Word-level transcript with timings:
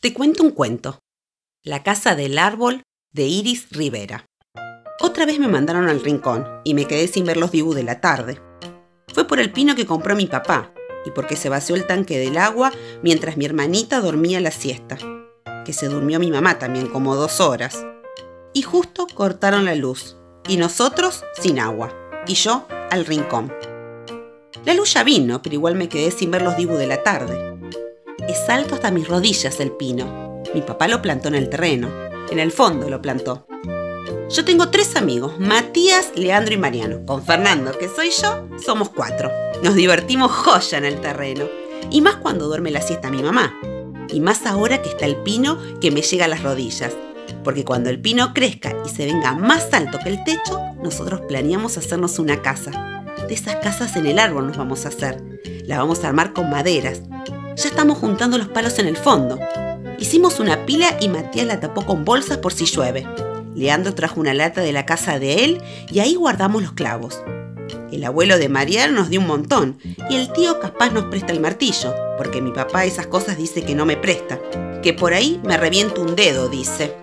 Te 0.00 0.14
cuento 0.14 0.44
un 0.44 0.52
cuento. 0.52 1.00
La 1.64 1.82
casa 1.82 2.14
del 2.14 2.38
árbol 2.38 2.82
de 3.12 3.24
Iris 3.24 3.66
Rivera. 3.72 4.26
Otra 5.00 5.26
vez 5.26 5.40
me 5.40 5.48
mandaron 5.48 5.88
al 5.88 6.00
rincón 6.00 6.46
y 6.62 6.74
me 6.74 6.84
quedé 6.84 7.08
sin 7.08 7.24
ver 7.24 7.36
los 7.36 7.50
dibujos 7.50 7.74
de 7.74 7.82
la 7.82 8.00
tarde. 8.00 8.40
Fue 9.12 9.26
por 9.26 9.40
el 9.40 9.50
pino 9.50 9.74
que 9.74 9.86
compró 9.86 10.14
mi 10.14 10.26
papá 10.26 10.72
y 11.04 11.10
porque 11.10 11.34
se 11.34 11.48
vació 11.48 11.74
el 11.74 11.84
tanque 11.84 12.16
del 12.16 12.38
agua 12.38 12.70
mientras 13.02 13.36
mi 13.36 13.44
hermanita 13.44 14.00
dormía 14.00 14.40
la 14.40 14.52
siesta, 14.52 14.98
que 15.64 15.72
se 15.72 15.88
durmió 15.88 16.20
mi 16.20 16.30
mamá 16.30 16.60
también 16.60 16.86
como 16.86 17.16
dos 17.16 17.40
horas. 17.40 17.84
Y 18.52 18.62
justo 18.62 19.08
cortaron 19.12 19.64
la 19.64 19.74
luz 19.74 20.16
y 20.48 20.58
nosotros 20.58 21.24
sin 21.40 21.58
agua 21.58 21.92
y 22.24 22.34
yo 22.34 22.68
al 22.92 23.04
rincón. 23.04 23.52
La 24.64 24.74
luz 24.74 24.94
ya 24.94 25.02
vino, 25.02 25.42
pero 25.42 25.56
igual 25.56 25.74
me 25.74 25.88
quedé 25.88 26.12
sin 26.12 26.30
ver 26.30 26.42
los 26.42 26.56
dibujos 26.56 26.78
de 26.78 26.86
la 26.86 27.02
tarde. 27.02 27.57
Es 28.28 28.46
alto 28.50 28.74
hasta 28.74 28.90
mis 28.90 29.08
rodillas 29.08 29.58
el 29.58 29.72
pino. 29.72 30.42
Mi 30.54 30.60
papá 30.60 30.86
lo 30.86 31.00
plantó 31.00 31.28
en 31.28 31.34
el 31.34 31.48
terreno. 31.48 31.88
En 32.30 32.38
el 32.38 32.52
fondo 32.52 32.90
lo 32.90 33.00
plantó. 33.00 33.46
Yo 34.28 34.44
tengo 34.44 34.68
tres 34.68 34.96
amigos, 34.96 35.40
Matías, 35.40 36.12
Leandro 36.14 36.52
y 36.52 36.58
Mariano. 36.58 37.06
Con 37.06 37.24
Fernando, 37.24 37.72
que 37.78 37.88
soy 37.88 38.10
yo, 38.10 38.46
somos 38.62 38.90
cuatro. 38.90 39.30
Nos 39.62 39.74
divertimos 39.74 40.30
joya 40.30 40.76
en 40.76 40.84
el 40.84 41.00
terreno. 41.00 41.46
Y 41.90 42.02
más 42.02 42.16
cuando 42.16 42.48
duerme 42.48 42.70
la 42.70 42.82
siesta 42.82 43.10
mi 43.10 43.22
mamá. 43.22 43.58
Y 44.10 44.20
más 44.20 44.44
ahora 44.44 44.82
que 44.82 44.90
está 44.90 45.06
el 45.06 45.16
pino 45.16 45.58
que 45.80 45.90
me 45.90 46.02
llega 46.02 46.26
a 46.26 46.28
las 46.28 46.42
rodillas. 46.42 46.92
Porque 47.42 47.64
cuando 47.64 47.88
el 47.88 47.98
pino 47.98 48.34
crezca 48.34 48.76
y 48.84 48.90
se 48.90 49.06
venga 49.06 49.34
más 49.36 49.72
alto 49.72 49.98
que 50.04 50.10
el 50.10 50.22
techo, 50.24 50.60
nosotros 50.82 51.22
planeamos 51.22 51.78
hacernos 51.78 52.18
una 52.18 52.42
casa. 52.42 53.04
De 53.26 53.32
esas 53.32 53.56
casas 53.56 53.96
en 53.96 54.04
el 54.04 54.18
árbol 54.18 54.46
nos 54.48 54.58
vamos 54.58 54.84
a 54.84 54.88
hacer. 54.88 55.22
La 55.64 55.78
vamos 55.78 56.04
a 56.04 56.08
armar 56.08 56.34
con 56.34 56.50
maderas, 56.50 57.02
ya 57.58 57.68
estamos 57.68 57.98
juntando 57.98 58.38
los 58.38 58.48
palos 58.48 58.78
en 58.78 58.86
el 58.86 58.96
fondo. 58.96 59.36
Hicimos 59.98 60.38
una 60.38 60.64
pila 60.64 60.96
y 61.00 61.08
Matías 61.08 61.46
la 61.46 61.58
tapó 61.58 61.84
con 61.84 62.04
bolsas 62.04 62.38
por 62.38 62.52
si 62.52 62.66
llueve. 62.66 63.04
Leandro 63.56 63.94
trajo 63.94 64.20
una 64.20 64.32
lata 64.32 64.60
de 64.60 64.70
la 64.70 64.86
casa 64.86 65.18
de 65.18 65.44
él 65.44 65.60
y 65.90 65.98
ahí 65.98 66.14
guardamos 66.14 66.62
los 66.62 66.72
clavos. 66.72 67.20
El 67.90 68.04
abuelo 68.04 68.38
de 68.38 68.48
Mariano 68.48 68.94
nos 68.94 69.10
dio 69.10 69.18
un 69.18 69.26
montón 69.26 69.76
y 70.08 70.14
el 70.14 70.32
tío 70.32 70.60
capaz 70.60 70.90
nos 70.90 71.06
presta 71.06 71.32
el 71.32 71.40
martillo, 71.40 71.92
porque 72.16 72.40
mi 72.40 72.52
papá 72.52 72.84
esas 72.84 73.08
cosas 73.08 73.36
dice 73.36 73.62
que 73.62 73.74
no 73.74 73.86
me 73.86 73.96
presta, 73.96 74.38
que 74.80 74.92
por 74.92 75.12
ahí 75.12 75.40
me 75.42 75.56
reviento 75.56 76.00
un 76.00 76.14
dedo, 76.14 76.48
dice. 76.48 76.94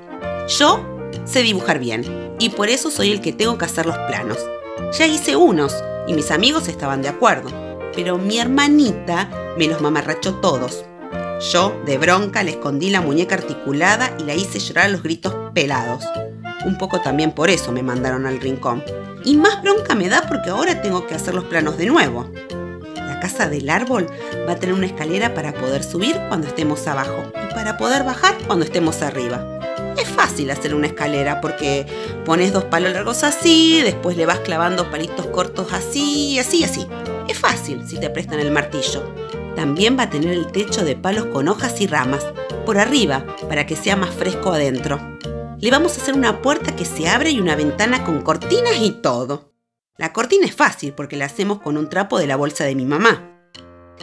Yo 0.47 0.85
sé 1.25 1.41
dibujar 1.41 1.79
bien 1.79 2.35
y 2.39 2.49
por 2.49 2.69
eso 2.69 2.91
soy 2.91 3.11
el 3.11 3.19
que 3.19 3.33
tengo 3.33 3.57
que 3.57 3.65
hacer 3.65 3.85
los 3.85 3.97
planos. 4.07 4.37
Ya 4.97 5.05
hice 5.05 5.35
unos 5.35 5.75
y 6.07 6.13
mis 6.13 6.31
amigos 6.31 6.69
estaban 6.69 7.01
de 7.01 7.09
acuerdo, 7.09 7.49
pero 7.95 8.17
mi 8.17 8.39
hermanita 8.39 9.29
me 9.57 9.67
los 9.67 9.81
mamarrachó 9.81 10.35
todos. 10.35 10.85
Yo, 11.51 11.81
de 11.85 11.97
bronca, 11.97 12.43
le 12.43 12.51
escondí 12.51 12.89
la 12.89 13.01
muñeca 13.01 13.35
articulada 13.35 14.15
y 14.19 14.23
la 14.23 14.35
hice 14.35 14.59
llorar 14.59 14.85
a 14.85 14.89
los 14.89 15.03
gritos 15.03 15.33
pelados. 15.53 16.03
Un 16.65 16.77
poco 16.77 17.01
también 17.01 17.31
por 17.31 17.49
eso 17.49 17.71
me 17.71 17.83
mandaron 17.83 18.25
al 18.25 18.39
rincón. 18.39 18.83
Y 19.23 19.37
más 19.37 19.61
bronca 19.61 19.95
me 19.95 20.09
da 20.09 20.23
porque 20.27 20.49
ahora 20.49 20.81
tengo 20.81 21.05
que 21.07 21.15
hacer 21.15 21.33
los 21.33 21.45
planos 21.45 21.77
de 21.77 21.87
nuevo. 21.87 22.29
La 22.95 23.19
casa 23.19 23.49
del 23.49 23.69
árbol 23.69 24.07
va 24.47 24.53
a 24.53 24.55
tener 24.55 24.73
una 24.73 24.85
escalera 24.85 25.33
para 25.33 25.53
poder 25.53 25.83
subir 25.83 26.19
cuando 26.27 26.47
estemos 26.47 26.85
abajo 26.87 27.31
y 27.33 27.53
para 27.53 27.77
poder 27.77 28.03
bajar 28.03 28.35
cuando 28.47 28.65
estemos 28.65 29.01
arriba. 29.01 29.59
Es 29.97 30.07
fácil 30.07 30.51
hacer 30.51 30.75
una 30.75 30.87
escalera 30.87 31.41
porque 31.41 31.85
pones 32.25 32.51
dos 32.51 32.65
palos 32.65 32.93
largos 32.93 33.23
así, 33.23 33.81
después 33.81 34.17
le 34.17 34.25
vas 34.25 34.39
clavando 34.39 34.89
palitos 34.91 35.27
cortos 35.27 35.71
así, 35.71 36.37
así, 36.39 36.63
así. 36.63 36.87
Es 37.27 37.39
fácil 37.39 37.87
si 37.87 37.99
te 37.99 38.09
prestan 38.09 38.39
el 38.39 38.51
martillo. 38.51 39.03
También 39.55 39.97
va 39.97 40.03
a 40.03 40.09
tener 40.09 40.31
el 40.31 40.51
techo 40.51 40.83
de 40.83 40.95
palos 40.95 41.25
con 41.25 41.47
hojas 41.47 41.79
y 41.81 41.87
ramas, 41.87 42.25
por 42.65 42.77
arriba, 42.77 43.25
para 43.47 43.65
que 43.65 43.75
sea 43.75 43.95
más 43.95 44.13
fresco 44.13 44.51
adentro. 44.51 44.99
Le 45.59 45.71
vamos 45.71 45.97
a 45.97 46.01
hacer 46.01 46.13
una 46.13 46.41
puerta 46.41 46.75
que 46.75 46.85
se 46.85 47.07
abre 47.07 47.31
y 47.31 47.39
una 47.39 47.55
ventana 47.55 48.03
con 48.03 48.21
cortinas 48.21 48.77
y 48.81 48.91
todo. 48.91 49.53
La 49.97 50.11
cortina 50.11 50.45
es 50.45 50.53
fácil 50.53 50.93
porque 50.93 51.15
la 51.15 51.25
hacemos 51.25 51.61
con 51.61 51.77
un 51.77 51.89
trapo 51.89 52.19
de 52.19 52.27
la 52.27 52.35
bolsa 52.35 52.65
de 52.65 52.75
mi 52.75 52.85
mamá. 52.85 53.31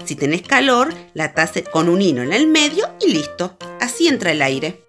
Si 0.05 0.17
tenés 0.17 0.43
calor, 0.43 0.93
la 1.13 1.25
atás 1.25 1.53
con 1.71 1.89
un 1.89 2.01
hilo 2.01 2.23
en 2.23 2.33
el 2.33 2.47
medio 2.47 2.89
y 3.01 3.13
listo. 3.13 3.57
Así 3.81 4.09
entra 4.09 4.33
el 4.33 4.41
aire. 4.41 4.85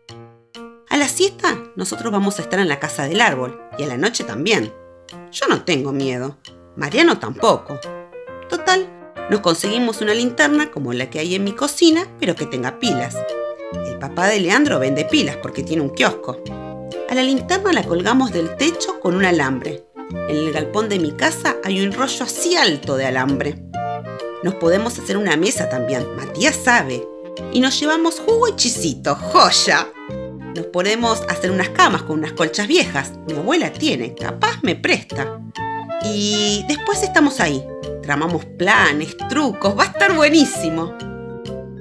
A 0.89 0.97
la 0.97 1.07
siesta, 1.07 1.61
nosotros 1.75 2.11
vamos 2.11 2.39
a 2.39 2.43
estar 2.43 2.59
en 2.59 2.69
la 2.69 2.79
casa 2.79 3.03
del 3.03 3.21
árbol 3.21 3.61
y 3.77 3.83
a 3.83 3.87
la 3.87 3.97
noche 3.97 4.23
también. 4.23 4.73
Yo 5.31 5.47
no 5.47 5.63
tengo 5.63 5.91
miedo. 5.91 6.37
Mariano 6.77 7.19
tampoco. 7.19 7.79
Total, 8.49 8.87
nos 9.29 9.39
conseguimos 9.39 10.01
una 10.01 10.13
linterna 10.13 10.69
como 10.71 10.93
la 10.93 11.09
que 11.09 11.19
hay 11.19 11.35
en 11.35 11.43
mi 11.43 11.53
cocina, 11.53 12.07
pero 12.19 12.35
que 12.35 12.45
tenga 12.45 12.79
pilas. 12.79 13.15
El 13.87 13.97
papá 13.97 14.27
de 14.27 14.39
Leandro 14.39 14.79
vende 14.79 15.05
pilas 15.05 15.37
porque 15.37 15.63
tiene 15.63 15.81
un 15.81 15.89
kiosco. 15.89 16.41
A 17.09 17.15
la 17.15 17.23
linterna 17.23 17.71
la 17.73 17.83
colgamos 17.83 18.31
del 18.31 18.55
techo 18.55 18.99
con 18.99 19.15
un 19.15 19.25
alambre. 19.25 19.85
En 20.11 20.35
el 20.35 20.51
galpón 20.51 20.89
de 20.89 20.99
mi 20.99 21.11
casa 21.11 21.57
hay 21.63 21.81
un 21.81 21.91
rollo 21.91 22.25
así 22.25 22.55
alto 22.55 22.97
de 22.97 23.05
alambre. 23.05 23.55
Nos 24.43 24.55
podemos 24.55 24.99
hacer 24.99 25.17
una 25.17 25.37
mesa 25.37 25.69
también, 25.69 26.05
Matías 26.15 26.55
sabe. 26.55 27.07
Y 27.51 27.61
nos 27.61 27.79
llevamos 27.79 28.19
jugo 28.19 28.49
y 28.49 28.55
chisito, 28.55 29.15
joya. 29.15 29.91
Nos 30.55 30.65
podemos 30.67 31.21
hacer 31.29 31.49
unas 31.49 31.69
camas 31.69 32.03
con 32.03 32.19
unas 32.19 32.33
colchas 32.33 32.67
viejas. 32.67 33.13
Mi 33.27 33.33
abuela 33.33 33.71
tiene, 33.71 34.13
capaz 34.13 34.59
me 34.61 34.75
presta. 34.75 35.39
Y 36.03 36.63
después 36.67 37.01
estamos 37.01 37.39
ahí, 37.39 37.63
Tramamos 38.03 38.43
planes, 38.43 39.15
trucos, 39.29 39.77
va 39.79 39.83
a 39.83 39.87
estar 39.87 40.13
buenísimo. 40.13 40.93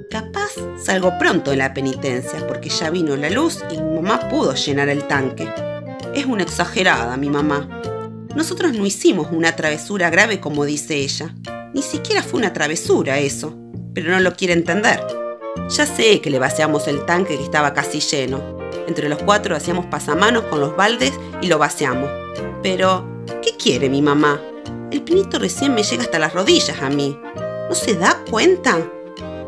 Capaz 0.09 0.51
salgo 0.81 1.11
pronto 1.19 1.51
de 1.51 1.57
la 1.57 1.73
penitencia 1.73 2.47
porque 2.47 2.69
ya 2.69 2.89
vino 2.89 3.17
la 3.17 3.29
luz 3.29 3.59
y 3.69 3.77
mi 3.77 3.95
mamá 3.95 4.29
pudo 4.29 4.55
llenar 4.55 4.87
el 4.87 5.03
tanque. 5.03 5.53
Es 6.15 6.25
una 6.25 6.43
exagerada 6.43 7.17
mi 7.17 7.29
mamá. 7.29 7.67
Nosotros 8.37 8.71
no 8.71 8.85
hicimos 8.85 9.27
una 9.33 9.57
travesura 9.57 10.09
grave 10.09 10.39
como 10.39 10.63
dice 10.63 10.95
ella. 10.95 11.35
Ni 11.73 11.81
siquiera 11.81 12.23
fue 12.23 12.39
una 12.39 12.53
travesura 12.53 13.19
eso, 13.19 13.57
pero 13.93 14.09
no 14.09 14.21
lo 14.21 14.33
quiere 14.33 14.53
entender. 14.53 15.01
Ya 15.67 15.85
sé 15.85 16.21
que 16.21 16.29
le 16.29 16.39
vaciamos 16.39 16.87
el 16.87 17.05
tanque 17.05 17.35
que 17.35 17.43
estaba 17.43 17.73
casi 17.73 17.99
lleno. 17.99 18.57
Entre 18.87 19.09
los 19.09 19.21
cuatro 19.23 19.57
hacíamos 19.57 19.87
pasamanos 19.87 20.45
con 20.45 20.61
los 20.61 20.73
baldes 20.77 21.11
y 21.41 21.47
lo 21.47 21.57
vaciamos. 21.57 22.09
Pero, 22.61 23.25
¿qué 23.41 23.57
quiere 23.57 23.89
mi 23.89 24.01
mamá? 24.01 24.39
El 24.91 25.01
pinito 25.01 25.39
recién 25.39 25.73
me 25.73 25.83
llega 25.83 26.03
hasta 26.03 26.19
las 26.19 26.33
rodillas 26.33 26.81
a 26.81 26.89
mí. 26.89 27.19
¿No 27.69 27.75
se 27.75 27.95
da 27.95 28.23
cuenta? 28.29 28.77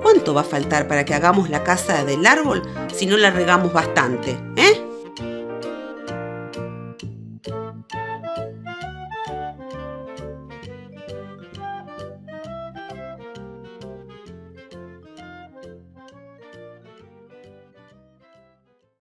¿Cuánto 0.01 0.33
va 0.33 0.41
a 0.41 0.45
faltar 0.45 0.87
para 0.87 1.05
que 1.05 1.13
hagamos 1.13 1.49
la 1.49 1.63
casa 1.63 2.03
del 2.03 2.25
árbol 2.25 2.61
si 2.93 3.05
no 3.05 3.17
la 3.17 3.31
regamos 3.31 3.73
bastante? 3.73 4.37
¿Eh? 4.55 4.81